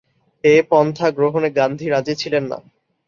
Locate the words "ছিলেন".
2.21-2.43